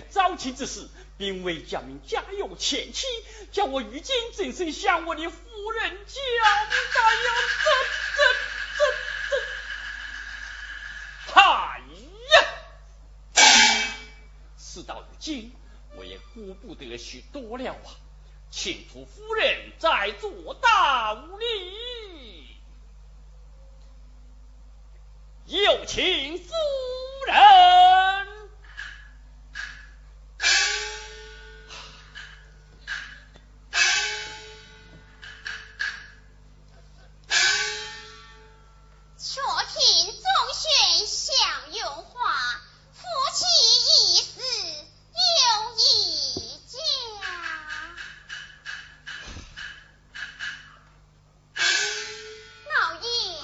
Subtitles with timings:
[0.00, 0.88] 这早期之事，
[1.18, 3.06] 并未讲明家有前妻，
[3.52, 6.14] 叫我如今正是向我的夫人交
[6.70, 6.76] 代
[7.16, 7.28] 呀！
[7.64, 7.70] 这
[8.16, 8.22] 这
[8.78, 9.34] 这
[11.34, 11.80] 这，哎
[12.32, 13.44] 呀！
[14.58, 15.52] 事到如今，
[15.96, 17.96] 我也顾不得许多了啊，
[18.50, 22.56] 请出夫人再做道理。
[25.46, 26.54] 有请夫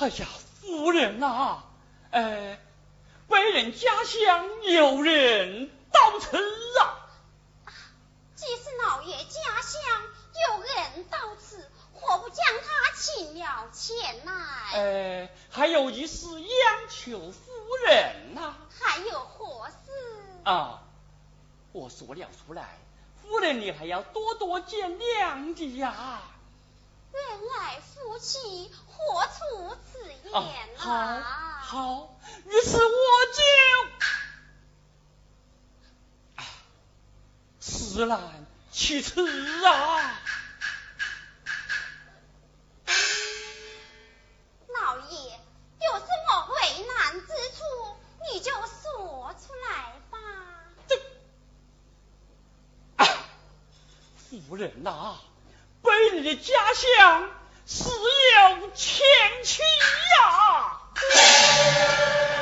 [0.07, 0.27] 哎呀，
[0.61, 1.65] 夫人呐，
[2.13, 2.57] 呃，
[3.27, 6.37] 本人家乡有人到此
[6.79, 7.11] 啊。
[8.37, 9.83] 既是老爷家乡
[10.49, 14.33] 有人到此，何不将他请了前来？
[14.75, 17.51] 呃，还有一事央求夫
[17.89, 18.55] 人呐。
[18.79, 19.91] 还有何事？
[20.45, 20.85] 啊，
[21.73, 22.79] 我说了出来，
[23.21, 26.23] 夫人你还要多多见谅的呀。
[27.17, 30.35] 原来夫妻何出此言
[30.79, 31.23] 啊？
[31.63, 32.91] 好，好，于是我
[33.33, 33.43] 就
[37.59, 40.21] 思难其辞啊。
[44.69, 45.41] 老爷
[45.81, 47.65] 有什么为难之处，
[48.31, 50.19] 你就说出来吧。
[50.87, 51.01] 这，
[54.41, 55.17] 夫人呐。
[55.87, 57.31] 本人的家乡
[57.65, 59.07] 是有前
[59.45, 60.81] 妻呀！
[60.97, 61.01] 哎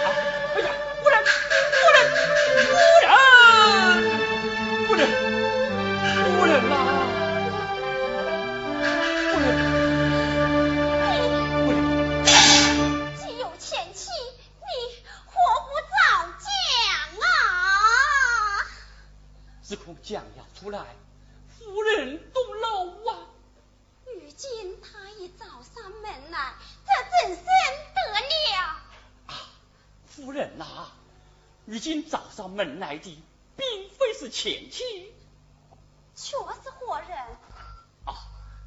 [0.07, 0.11] 呀，
[0.55, 0.67] 夫人，
[1.03, 1.17] 夫人，
[1.69, 2.73] 夫
[3.03, 3.07] 人，
[4.87, 5.03] 夫人，
[6.39, 6.73] 夫人呐！
[9.31, 9.47] 夫人，
[11.67, 11.77] 夫人，
[13.19, 14.65] 既有前妻，你
[15.27, 15.33] 何
[15.69, 15.95] 不早
[16.41, 16.49] 讲
[17.21, 17.29] 啊？
[19.63, 20.79] 只恐讲要出来，
[21.59, 23.04] 夫人动怒
[24.37, 28.81] 今他一找上门来，这怎生得了？
[29.27, 29.49] 啊，
[30.07, 30.89] 夫人呐，
[31.65, 33.23] 如今找上门来的，
[33.57, 35.13] 并非是前妻，
[36.17, 37.19] 却是何人？
[38.05, 38.15] 啊，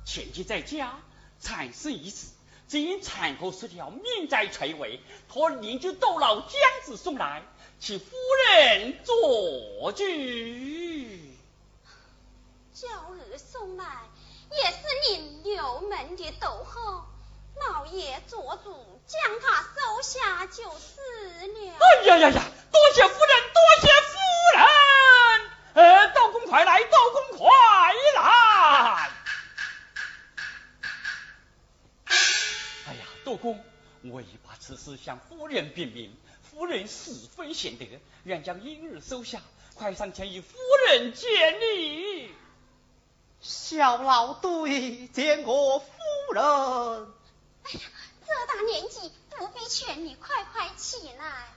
[0.05, 0.99] 前妻在家
[1.41, 2.27] 产生一事，
[2.69, 6.51] 只因产后失调，命在垂危，托邻居窦老将
[6.85, 7.43] 子送来，
[7.79, 8.15] 请夫
[8.49, 10.03] 人做主。
[12.73, 14.05] 娇儿送来。
[14.63, 14.77] 也是
[15.09, 17.07] 您留门的逗号，
[17.55, 21.73] 老爷做主将他收下就是了。
[21.79, 22.41] 哎呀呀呀！
[22.71, 24.17] 多谢夫人，多谢夫
[24.55, 24.65] 人。
[25.73, 27.47] 呃，道公快来，道公快
[28.15, 29.11] 来。
[32.85, 33.63] 哎呀，道公，
[34.05, 37.85] 我已把此事向夫人禀明，夫人十分贤德，
[38.23, 39.39] 愿将婴儿收下，
[39.75, 40.57] 快上前与夫
[40.87, 42.33] 人见礼。
[43.41, 45.85] 小老对见过夫
[46.33, 46.43] 人。
[47.63, 47.81] 哎呀，
[48.25, 51.56] 这大年纪不必劝你，快快起来，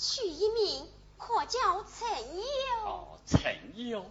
[0.00, 2.86] 取一名可叫陈友。
[2.86, 4.06] 哦，陈友，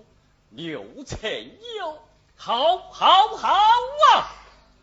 [0.51, 1.99] 刘陈友，
[2.35, 3.49] 好，好，好
[4.13, 4.35] 啊！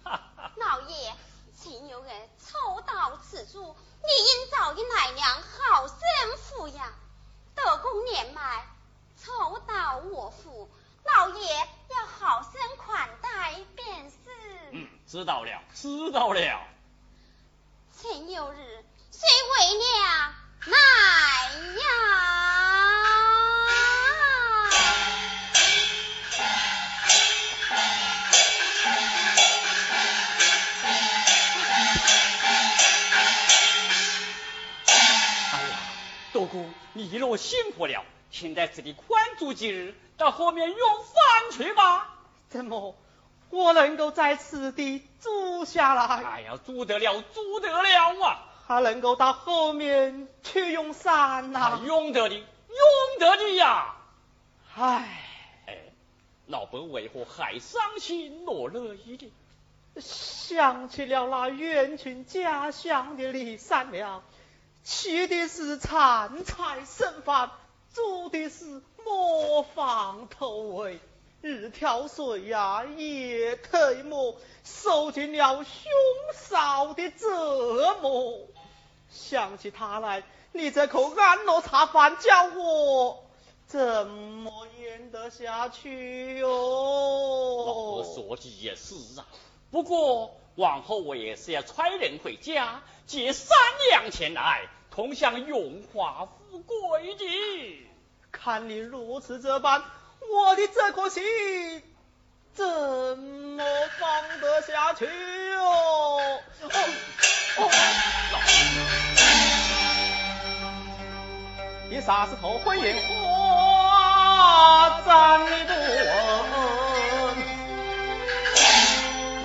[0.03, 0.53] 哈哈。
[0.57, 1.15] 老爷，
[1.63, 5.97] 陈友儿抽到此处，你应找一奶娘好生
[6.37, 6.93] 抚养。
[7.55, 8.67] 德公年迈，
[9.17, 10.69] 抽到我府，
[11.05, 14.17] 老爷要好生款待便是。
[14.73, 16.67] 嗯，知道了，知道了。
[17.97, 20.35] 陈友日虽为了
[20.67, 21.85] 奶呀。
[36.33, 42.15] 多公，你若辛苦了，请在这里宽住几日，到后面用饭去吧。
[42.51, 42.95] 怎么，
[43.51, 46.23] 我能够在此地住下来？
[46.23, 48.46] 哎呀，住得了，住得了啊！
[48.67, 51.81] 还能够到后面去用膳呐？
[51.87, 52.45] 用得的，用
[53.21, 53.95] 得的呀！
[54.75, 55.23] 唉，
[55.67, 55.79] 哎，
[56.47, 59.33] 老伯为何还伤心落泪的？
[60.01, 64.23] 想起了那远亲家乡的李三娘。
[64.85, 67.51] 吃的是残菜剩饭，
[67.95, 71.01] 煮的是磨坊头味，
[71.41, 75.91] 日挑水呀，夜推磨，受尽了凶
[76.35, 78.47] 少的折磨。
[79.11, 80.23] 想起他来，
[80.53, 83.25] 你这口安乐茶饭，叫我
[83.67, 86.49] 怎么咽得下去哟？
[87.67, 89.27] 老婆说的也是啊，
[89.71, 93.57] 不过往后我也是要差人回家借三
[93.91, 94.69] 两钱来。
[94.91, 97.87] 同享荣华富贵的，
[98.33, 99.85] 看你如此这般，
[100.31, 101.23] 我的这颗心
[102.55, 102.65] 怎
[103.19, 103.63] 么
[103.99, 106.41] 放得下去哦？
[107.59, 107.71] 哦，
[111.89, 117.37] 你啥时候婚宴花咱你不问，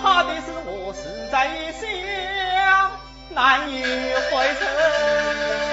[0.01, 2.91] 怕的是我实在想
[3.29, 5.70] 难以回城。